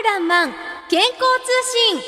[0.00, 0.52] 春らんまん
[0.88, 1.18] 健康通
[1.96, 2.02] 信。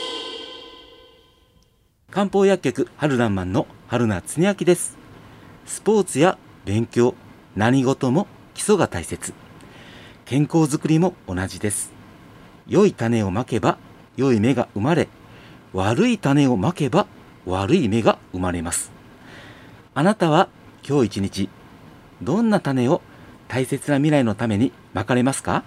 [2.13, 4.97] 漢方薬局春らんまんの春名恒明です。
[5.67, 7.17] スポーツや勉強
[7.57, 9.35] 何事も基礎が大切。
[10.25, 11.93] 健康づくりも同じです。
[12.69, 13.77] 良い種をまけば
[14.17, 15.09] 良い芽が生まれ
[15.73, 17.09] 悪い種をまけば
[17.45, 18.93] 悪い芽が生まれます。
[19.95, 20.49] あなたは
[20.89, 21.49] 今日一日
[22.23, 23.03] どんな種を
[23.49, 25.65] 大切な未来のためにまかれますか？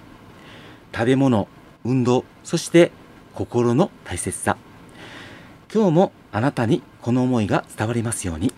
[0.94, 1.50] 食べ物
[1.86, 2.92] 運動そして
[3.34, 4.58] 心の大切さ。
[5.74, 8.54] 今日もあなたにこの思いが伝わりますように。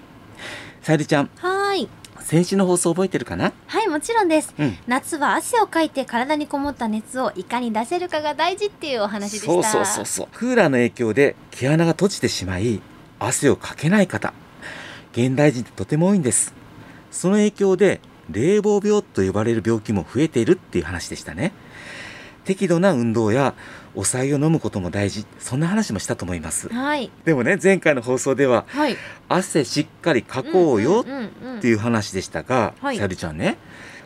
[0.81, 1.29] さゆりちゃん。
[1.37, 1.89] はーい。
[2.19, 3.53] 先週の放送覚えてるかな？
[3.67, 4.77] はいもちろんです、うん。
[4.87, 9.47] 夏は汗をかいて体にこもった熱をいかに出せるかが大事っていうお話でした。
[9.47, 10.27] そうそうそうそう。
[10.33, 12.81] クーラーの影響で毛穴が閉じてしまい
[13.19, 14.33] 汗をかけない方。
[15.13, 16.53] 現代人ってとても多いんです。
[17.11, 21.53] その影響で冷房病と呼ばれる病気も増えているっていう話でしたね
[22.45, 23.55] 適度な運動や
[23.95, 25.25] お酒を飲むことも大事。
[25.39, 26.69] そんな話もしたと思います。
[26.69, 27.11] はい。
[27.25, 28.95] でもね前回の放送でははい。
[29.27, 31.05] 汗しっかりかこうよ
[31.57, 32.97] っていう話でしたが、はい。
[32.97, 33.57] さゆりちゃんね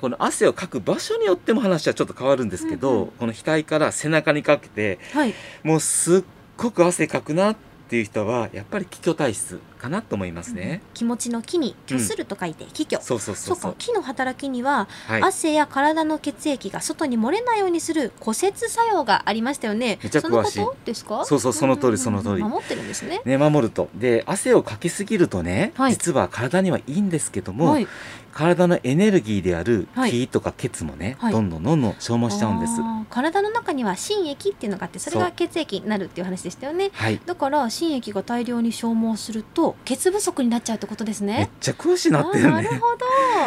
[0.02, 5.34] この汗をかく場所によっても話はちょっと変わるんですけど、うんうんこの額から背中にかけてはい。
[5.64, 6.24] もうすっ
[6.58, 7.56] ごく汗かくなっ
[7.90, 13.58] ていう人はやっぱり気虚体質かなと思いますね、気持ちの気に虚すると書いて気虚、そうそうそうそう。
[13.58, 13.76] そうか。
[13.80, 15.24] 気の働きには、はい。
[15.24, 19.98] 汗や体の血液が外に漏れないようにする固接作用がありましたよね。
[20.04, 20.52] めちゃ詳しい。
[20.52, 21.26] そのことですか？
[21.26, 22.44] そうそうその通りんんんその通り。
[22.44, 23.22] 守ってるんですね。
[23.24, 23.90] ね守ると。
[23.96, 25.94] で汗をかきすぎるとね、はい。
[25.94, 27.88] 実は体にはいいんですけども、はい。
[28.32, 30.12] 体のエネルギーであるはい。
[30.12, 31.34] 気とか血もね、はい。
[31.34, 32.74] どんどんどんどん消耗しちゃうんです。
[33.10, 36.92] 体の中には心液っていうのがあってそれが血液になるっていう話でしたよね。
[36.94, 37.20] はい。
[37.26, 42.52] だから心液が大量に消耗すると血不足になっちゃうってことですめっねちゃ詳しいなってるね。
[42.52, 42.88] なるほ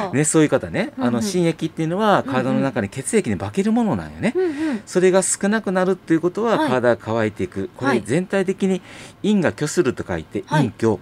[0.08, 4.82] ど、 ね、そういう方ね、あの心液っていうのは体の中に血液に化けるものなんよね、うんうん。
[4.86, 6.68] それが少なくなるっていうことははい。
[6.68, 8.00] 体が乾いていく、こはい。
[8.00, 8.82] れ全体的に
[9.22, 10.72] 陰が虚すると書いてはい。
[10.78, 10.98] 陰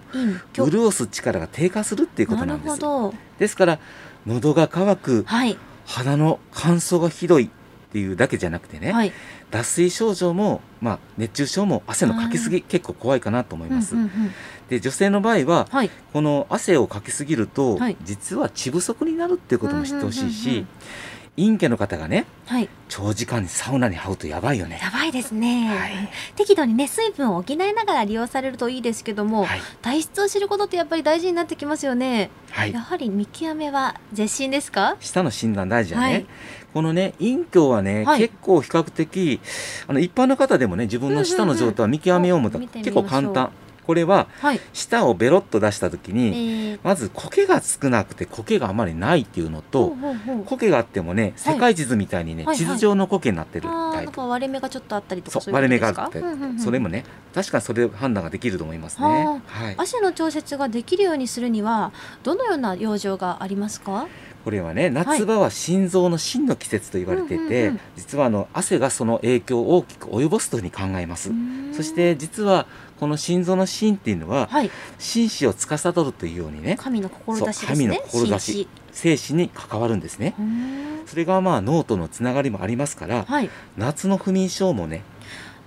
[0.53, 2.67] 虚、潤す力が低下するっていうことなんです。
[2.67, 3.13] なるほど。
[3.39, 3.79] ですから
[4.25, 5.23] 喉が渇く。
[5.27, 5.57] はい。
[5.85, 7.49] 鼻の乾燥がひどいっ
[7.91, 9.11] ていうだけじゃなくてね、はい。
[9.51, 14.31] 脱水症状も、まあ、熱中症も汗のかきすぎ結構怖いかなと思います、うんうんうん
[14.71, 15.91] で女性の場合ははい。
[16.13, 17.97] この汗をかきすぎると、はい。
[18.03, 20.65] 実は血不足になるっていうことも知ってほしいし、
[21.37, 22.69] 陰キャの方がねはい。
[22.87, 24.79] 長時間サウナに這うとやばいよね。
[24.81, 26.09] やばいですね、はい。
[26.37, 32.71] 適度にね水分を補いながら利用されるといいですけども、はい、体質を知ることってやっぱり大事になってきますよね、はい。
[32.71, 34.95] や、はり見極めは絶心ですか？
[35.01, 36.25] 舌の診断大事だね、はい。
[36.73, 38.19] このね陰虚はね、はい。
[38.19, 39.41] 結構比較的
[39.87, 42.83] あの一般の方でもね自分の舌の状態を見極めようもと、うんうんうん。
[42.83, 43.51] 結構簡単
[43.91, 49.95] これははい、舌をベロッと出した時えに、ー、まず苔が少なくて苔があまりないっていうのほと
[50.45, 56.59] 苔があってもね世界地図みたいにね、はい地図上の苔になってるタイプ、割れ目がちょっとあったりとか割れ目があって、うんうんうん。
[56.59, 57.03] それもね
[57.33, 59.07] 確かにそれで判断ができると思いますね。
[59.07, 59.75] ははい。
[59.77, 61.91] 汗の調節ができるようにするには
[62.23, 64.07] どのような養生がありますか？
[64.43, 71.31] これはね夏場は心臓の芯の季節と言われてて、実はあの汗がその影響を大きく及ぼすというふうに考えます、
[71.73, 72.65] そして実は
[72.99, 74.71] この心臓の芯っていうのははい。
[74.97, 77.67] 心子を司るというようにね神の志ですね。
[77.67, 78.39] 神の志。
[78.39, 80.35] 紳精神に関わるんですね。
[81.05, 83.49] それがまあ脳とのつながりもありますからはい。
[83.77, 85.03] 夏の不眠症もね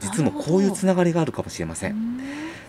[0.00, 2.18] 実もこういうつながりがあるかもしれません。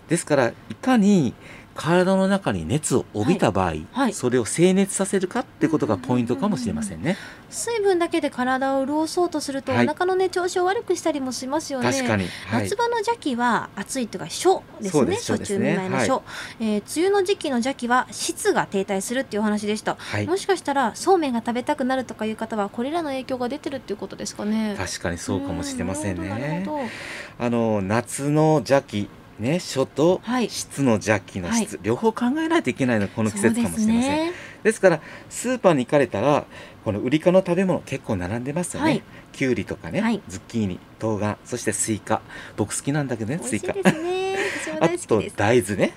[0.08, 1.34] ですからいかに
[1.76, 4.12] 体の中に熱を帯びた場合、はい。
[4.12, 7.16] それを静熱させるかってことがポイントかもしれませんね。
[7.50, 9.86] 水分だけで体を潤そうとすると、はい。
[9.86, 11.92] お腹のね調子を悪くしたりもしますよね。
[11.92, 12.64] 確かに、はい。
[12.64, 15.16] 夏、場の邪気は暑いというか暑ですね。
[15.16, 16.22] 暑中見舞いの暑、
[16.60, 20.26] えー梅雨の時期の邪気は湿が停滞するっていうお話でした、はい。
[20.26, 24.74] もしかしたらそうめんが食べたくなるとかいう方はこれらの影響が出てるっていうことですかね。
[24.78, 26.62] 確かにそうかもしれませんね。
[26.66, 26.90] ほどなる
[27.38, 29.08] あの夏の邪気
[29.38, 34.26] ね暑とはい湿の邪気の質、両方考えないといけないのがこの季節かもしれません。
[34.26, 34.32] そうで
[34.64, 36.44] ですからスーパーに行かれたら
[36.84, 38.90] このウリ科の食べ物結構並んでますよね。
[38.90, 39.02] はい
[39.32, 42.22] きゅうりとかね、はいズッキーニ、冬瓜、そしてスイカ。
[42.56, 43.74] 僕好きなんだけどね、すスイカ。
[44.80, 45.92] あと大豆ね。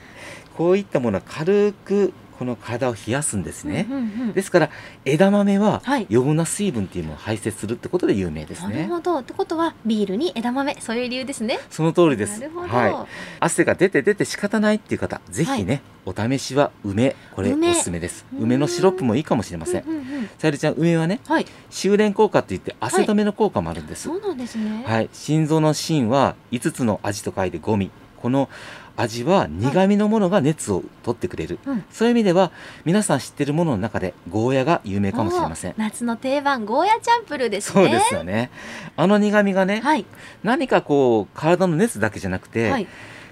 [0.57, 3.85] こういったものは軽くこの体を冷やすんですね。
[3.89, 4.69] うんうんうんですから
[5.05, 8.87] 枝豆ははい余分な水分っていうのを排泄するってことで有名ですなるね。
[8.87, 12.39] ほどってことはビールに枝豆そういう理由ですねその通りです。
[12.39, 12.95] なるほど、はい。
[13.39, 18.25] 汗が出て出て仕方ないっていう方、ぜひね、お試しは梅、これ梅おすすめです。
[18.33, 19.83] うん梅のシロップもいいかもしれません。
[19.83, 24.03] うんうんうんさゆりちゃん、梅はね、はい修練効果って言って汗止めの効果もあるんです。
[24.03, 27.91] そうなんですねはい、心臓の芯は5つの味と書いてゴミ。
[28.19, 28.49] この
[28.97, 32.51] 味は苦味のものが熱を取ってくれる、うんそういう意味では
[32.83, 35.73] 皆さん知ってるものの中でゴーヤが有名かもしれません。
[35.77, 37.83] 夏の定番ゴーヤチャンプルーですね。
[37.83, 38.51] そうですよね。
[38.97, 40.05] あの苦味がね、はい。
[40.43, 42.87] 何かこう体の熱だけじゃなくて、はい。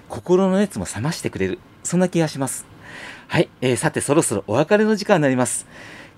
[0.10, 1.60] 心の熱も冷ましてくれる。
[1.83, 2.66] そんな気がします。
[3.28, 5.68] はい、えーさてそろそろお別れの時間になります。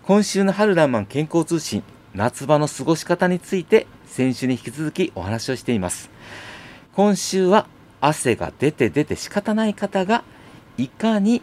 [0.04, 1.84] 今週の春ランマン健康通信
[2.14, 6.10] 夏場の過ごし方について先週に引き続きお話をしています。
[6.94, 7.68] 今週は
[8.02, 10.24] 汗が出て出て仕方ない方が
[10.78, 11.42] いかに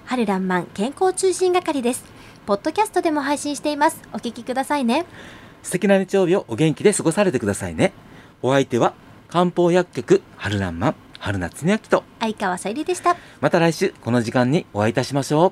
[0.05, 2.05] 春らんまん健康通信係です。
[2.45, 3.99] ポッドキャストでも配信しています。
[4.13, 5.05] お聞きくださいね。
[5.61, 7.91] 素敵な日曜日をお元気で過ごされてくださいね。
[8.41, 8.93] お相手は
[9.27, 12.05] 漢方薬局春らんまん春夏恒明と。
[12.21, 13.17] 相川さゆりでした。
[13.41, 15.51] また来週この時間にお会いいたしましょう